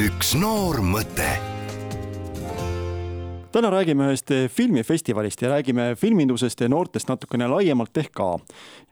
[0.00, 1.26] üks noor mõte
[3.52, 8.28] täna räägime ühest filmifestivalist ja räägime filmindusest ja noortest natukene laiemalt ehk ka.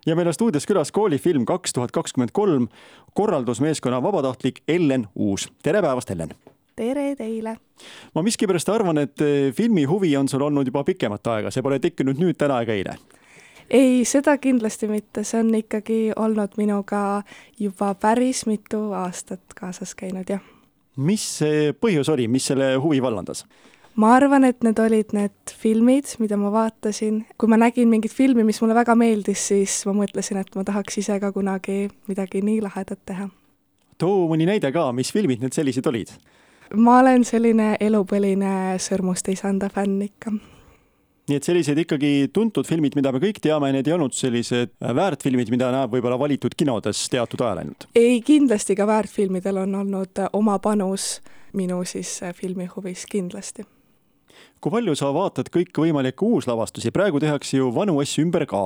[0.07, 2.67] ja meil on stuudios külas koolifilm kaks tuhat kakskümmend kolm
[3.15, 5.49] korraldusmeeskonna vabatahtlik Ellen Uus.
[5.63, 6.35] tere päevast, Ellen!
[6.77, 7.57] tere teile!
[8.15, 9.25] ma miskipärast arvan, et
[9.57, 12.99] filmi huvi on sul olnud juba pikemat aega, see pole tekkinud nüüd, täna ega eile
[13.71, 17.23] ei, seda kindlasti mitte, see on ikkagi olnud minuga
[17.61, 20.58] juba päris mitu aastat kaasas käinud, jah.
[20.99, 23.45] Mis see põhjus oli, mis selle huvi vallandas?
[23.99, 27.25] ma arvan, et need olid need filmid, mida ma vaatasin.
[27.39, 31.01] kui ma nägin mingit filmi, mis mulle väga meeldis, siis ma mõtlesin, et ma tahaks
[31.03, 33.29] ise ka kunagi midagi nii lahedat teha.
[33.99, 36.15] too mõni näide ka, mis filmid need sellised olid?
[36.75, 40.37] ma olen selline elupõline Sõrmuste isanda fänn ikka
[41.29, 44.93] nii et sellised ikkagi tuntud filmid, mida me kõik teame, need ei olnud sellised äh,
[44.97, 47.89] väärtfilmid, mida näeb võib-olla valitud kinodes teatud ajal ainult?
[47.99, 51.19] ei, kindlasti ka väärtfilmidel on olnud äh, oma panus
[51.57, 53.67] minu siis äh, filmihuvis kindlasti
[54.59, 58.63] kui palju sa vaatad kõikvõimalikke uuslavastusi, praegu tehakse ju vanu asju ümber ka.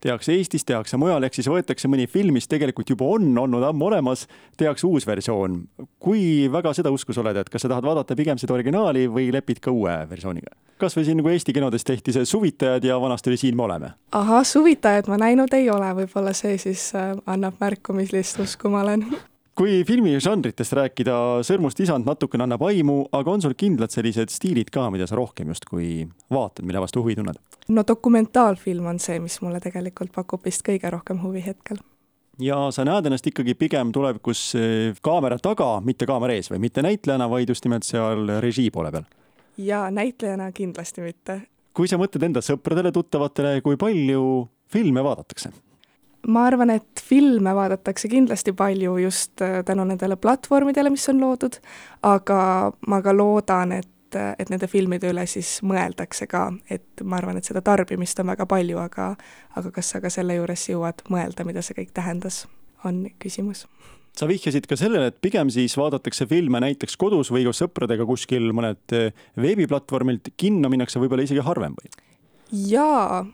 [0.00, 3.90] tehakse Eestis, tehakse mujal, ehk siis võetakse mõni film, mis tegelikult juba on olnud ammu
[3.90, 4.24] olemas,
[4.56, 5.66] tehakse uus versioon.
[5.98, 9.32] kui väga seda usku sa oled, et kas sa tahad vaadata pigem seda originaali või
[9.32, 10.56] lepid ka uue versiooniga?
[10.78, 13.92] Kas või siin nagu Eesti kinodes tehti see Suvitajad ja vanasti oli Siin me oleme.
[14.12, 18.82] ahah, Suvitajad ma näinud ei ole, võib-olla see siis äh, annab märku, millist usku ma
[18.82, 19.06] olen
[19.58, 21.16] kui filmižanritest rääkida,
[21.46, 25.50] Sõrmust isand natukene annab aimu, aga on sul kindlad sellised stiilid ka, mida sa rohkem
[25.52, 27.40] justkui vaatad, mille vastu huvi tunned?
[27.68, 31.78] no dokumentaalfilm on see, mis mulle tegelikult pakub vist kõige rohkem huvi hetkel.
[32.42, 36.82] ja sa näed ennast ikkagi pigem tulevikus eh, kaamera taga, mitte kaamera ees või mitte
[36.82, 39.06] näitlejana, vaid just nimelt seal režii poole peal?
[39.56, 41.40] Jaa, näitlejana kindlasti mitte.
[41.74, 45.52] kui sa mõtled enda sõpradele, tuttavatele, kui palju filme vaadatakse?
[46.28, 51.58] ma arvan, et filme vaadatakse kindlasti palju just äh, tänu nendele platvormidele, mis on loodud,
[52.02, 52.38] aga
[52.88, 57.44] ma ka loodan, et, et nende filmide üle siis mõeldakse ka, et ma arvan, et
[57.44, 59.10] seda tarbimist on väga palju, aga
[59.56, 62.46] aga kas sa ka selle juures jõuad mõelda, mida see kõik tähendas,
[62.84, 63.66] on küsimus
[64.18, 68.52] sa vihjasid ka sellele, et pigem siis vaadatakse filme näiteks kodus või koos sõpradega kuskil
[68.54, 69.10] mõnelt äh,
[69.40, 71.90] veebiplatvormilt, kinno minnakse võib-olla isegi harvem või?
[72.70, 73.24] jaa,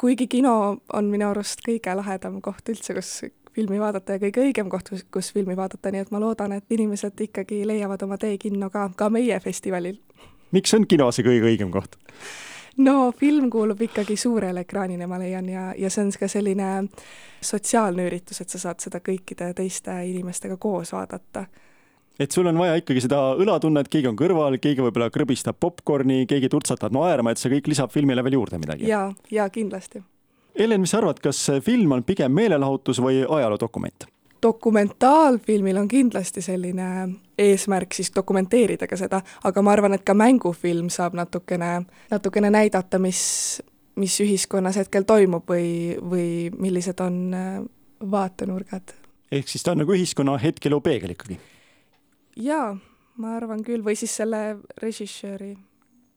[0.00, 0.54] kuigi kino
[0.92, 3.12] on minu arust kõige lahedam koht üldse, kus
[3.52, 7.20] filmi vaadata ja kõige õigem koht, kus filmi vaadata, nii et ma loodan, et inimesed
[7.26, 10.00] ikkagi leiavad oma tee kinno ka, ka meie festivalil.
[10.52, 11.98] miks on kino see kõige õigem koht?
[12.76, 16.70] No film kuulub ikkagi suurele ekraanile, ma leian, ja, ja see on ka selline
[17.42, 21.46] sotsiaalne üritus, et sa saad seda kõikide teiste inimestega koos vaadata
[22.20, 26.50] et sul on vaja ikkagi seda õlatunnet, keegi on kõrval, keegi võib-olla krõbistab popkorni, keegi
[26.52, 28.88] turtsatab naerma, et see kõik lisab filmile veel juurde midagi.
[28.88, 30.02] ja, ja kindlasti.
[30.52, 34.11] Ellen, mis sa arvad, kas film on pigem meelelahutus või ajaloodokument?
[34.42, 36.88] Dokumentaalfilmil on kindlasti selline
[37.38, 42.98] eesmärk siis dokumenteerida ka seda, aga ma arvan, et ka mängufilm saab natukene, natukene näidata,
[42.98, 43.62] mis,
[43.96, 46.26] mis ühiskonnas hetkel toimub või, või
[46.58, 47.62] millised on äh,
[48.10, 48.94] vaatenurgad.
[49.32, 51.38] ehk siis ta on nagu ühiskonna hetkeelu peegel ikkagi
[52.36, 52.72] jaa,
[53.16, 55.54] ma arvan küll, või siis selle režissööri.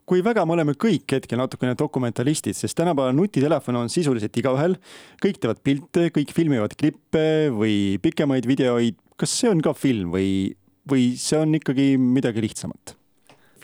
[0.06, 4.78] Kui väga me oleme kõik hetkel natukene dokumentalistid, sest tänapäeval nutitelefon on sisuliselt igaühel,
[5.24, 10.54] kõik teevad pilte, kõik filmivad klippe või pikemaid videoid, kas see on ka film või,
[10.90, 12.98] või see on ikkagi midagi lihtsamat?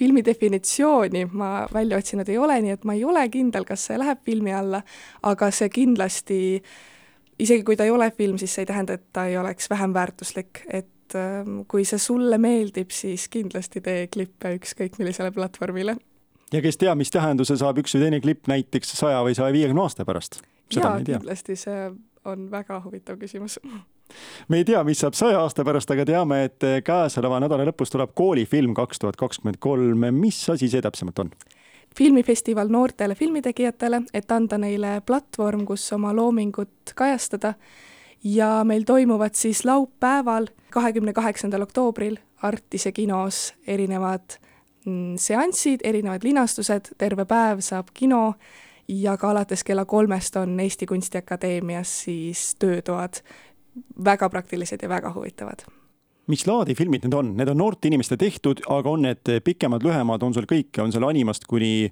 [0.02, 4.00] filmi definitsiooni ma välja otsinud ei ole, nii et ma ei ole kindel, kas see
[4.02, 4.80] läheb filmi alla,
[5.30, 6.40] aga see kindlasti,
[7.38, 9.94] isegi kui ta ei ole film, siis see ei tähenda, et ta ei oleks vähem
[9.94, 16.00] väärtuslik, et ähm, kui see sulle meeldib, siis kindlasti tee klippe ükskõik millisele platvormile.
[16.54, 19.86] Ja kes teab, mis tähenduse saab üks või teine klipp näiteks saja või saja viiekümne
[19.86, 20.42] aasta pärast?
[20.76, 21.90] jaa, kindlasti see
[22.26, 23.60] on väga huvitav küsimus
[24.50, 28.14] me ei tea, mis saab saja aasta pärast, aga teame, et käesoleva nädala lõpus tuleb
[28.18, 30.06] koolifilm kaks tuhat kakskümmend kolm.
[30.16, 31.34] mis asi see täpsemalt on?
[31.98, 37.54] filmifestival noortele filmitegijatele, et anda neile platvorm, kus oma loomingut kajastada
[38.24, 44.40] ja meil toimuvad siis laupäeval, kahekümne kaheksandal oktoobril Artise kinos erinevad
[45.18, 48.34] seansid, erinevad linastused, terve päev saab kino
[48.88, 53.22] ja ka alates kella kolmest on Eesti Kunstiakadeemias siis töötoad.
[54.04, 55.64] Väga praktilised ja väga huvitavad.
[56.28, 60.24] Mis laadi filmid need on, need on noorte inimeste tehtud, aga on need pikemad, lühemad,
[60.24, 61.92] on sul kõike, on seal animast kuni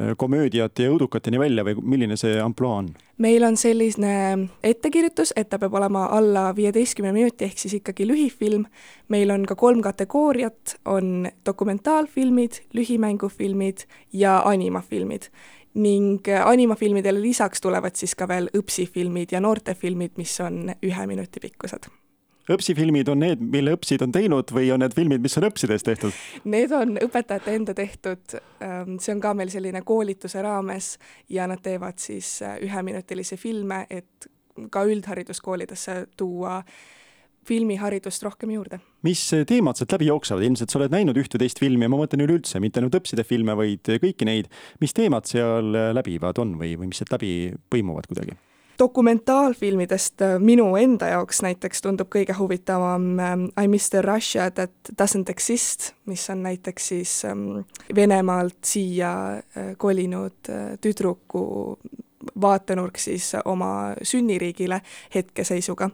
[0.00, 2.88] Äh, komöödiate ja õudukateni välja või milline see ampluaa on?
[3.22, 8.66] meil on selline ettekirjutus, et ta peab olema alla viieteistkümne minuti, ehk siis ikkagi lühifilm.
[9.08, 15.30] meil on ka kolm kategooriat, on dokumentaalfilmid, lühimängufilmid ja animafilmid.
[15.74, 21.86] ning animafilmidele lisaks tulevad siis ka veel õpsifilmid ja noortefilmid, mis on ühe minuti pikkused
[22.50, 26.16] õpsifilmid on need, mille õpsid on teinud või on need filmid, mis on õpsides tehtud?
[26.50, 30.94] Need on õpetajate enda tehtud, ähm, see on ka meil selline koolituse raames
[31.32, 34.28] ja nad teevad siis äh, üheminutilisi filme, et
[34.70, 36.60] ka üldhariduskoolidesse tuua
[37.44, 38.78] filmiharidust rohkem juurde.
[39.04, 42.60] mis teemad sealt läbi jooksevad, ilmselt sa oled näinud ühte-teist filmi ja ma mõtlen üleüldse,
[42.62, 44.48] mitte ainult õpside filme, vaid kõiki neid,
[44.80, 47.34] mis teemad seal läbivad on või, või mis sealt läbi
[47.72, 48.38] põimuvad kuidagi?
[48.78, 54.72] Dokumentaalfilmidest äh, minu enda jaoks näiteks tundub kõige huvitavam ähm, I miss the Russia that
[55.02, 61.78] doesn't exist, mis on näiteks siis ähm, Venemaalt siia äh, kolinud äh, tüdruku
[62.40, 64.80] vaatenurk siis oma sünniriigile
[65.14, 65.90] hetkeseisuga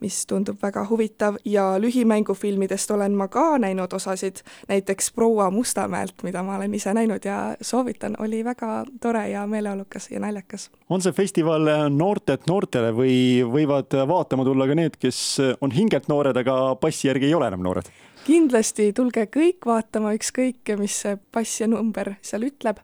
[0.00, 6.42] mis tundub väga huvitav ja lühimängufilmidest olen ma ka näinud osasid, näiteks Proua Mustamäelt, mida
[6.42, 10.70] ma olen ise näinud ja soovitan, oli väga tore ja meeleolukas ja naljakas.
[10.90, 13.16] on see festival noortelt noortele või
[13.52, 17.62] võivad vaatama tulla ka need, kes on hingelt noored, aga passi järgi ei ole enam
[17.62, 17.88] noored?
[18.26, 22.82] kindlasti tulge kõik vaatama, ükskõik mis see pass ja number seal ütleb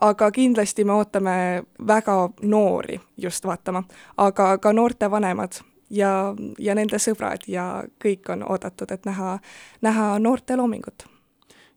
[0.00, 3.82] aga kindlasti me ootame väga noori just vaatama,
[4.16, 5.60] aga ka noorte vanemad
[5.90, 9.38] ja, ja nende sõbrad ja kõik on oodatud, et näha,
[9.86, 11.06] näha noorte loomingut.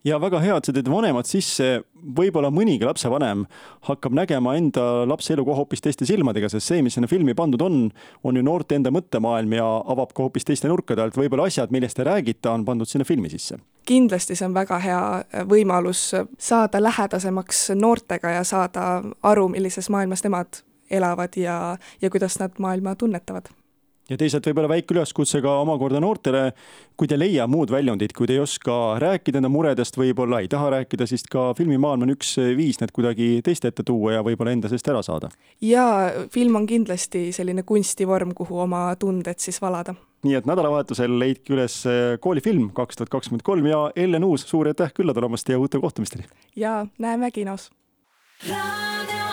[0.07, 1.81] Ja väga hea, et sa teed vanemad sisse,
[2.15, 3.41] võib-olla mõnigi lapsevanem
[3.83, 7.81] hakkab nägema enda lapse elukoha hoopis teiste silmadega, sest see, mis sinna filmi pandud on,
[8.23, 11.99] on ju noorte enda mõttemaailm ja avab ka hoopis teiste nurkade alt, võib-olla asjad, millest
[11.99, 13.59] te räägite, on pandud sinna filmi sisse.
[13.89, 20.63] kindlasti see on väga hea võimalus saada lähedasemaks noortega ja saada aru, millises maailmas nemad
[20.89, 23.51] elavad ja, ja kuidas nad maailma tunnetavad
[24.09, 26.49] ja teisalt võib-olla väike üleskutse ka omakorda noortele,
[26.97, 30.49] kui te ei leia muud väljundit, kui te ei oska rääkida enda muredest, võib-olla ei
[30.51, 34.53] taha rääkida, siis ka filmimaailm on üks viis need kuidagi teiste ette tuua ja võib-olla
[34.55, 35.31] enda seest ära saada.
[35.61, 39.95] jaa, film on kindlasti selline kunstivorm, kuhu oma tunded siis valada.
[40.23, 41.81] nii et nädalavahetusel leidke üles
[42.19, 46.27] koolifilm kaks tuhat kakskümmend kolm ja Ellen Uus, suur aitäh külla tulemast ja uute kohtumisteni!
[46.55, 47.71] ja näeme kinos!
[48.49, 49.28] Radio